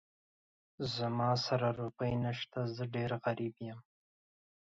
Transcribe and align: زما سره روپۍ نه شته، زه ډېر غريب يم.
زما 0.95 1.31
سره 1.45 1.67
روپۍ 1.81 2.13
نه 2.23 2.31
شته، 2.39 2.59
زه 2.75 2.83
ډېر 2.95 3.11
غريب 3.25 3.55
يم. 3.69 3.79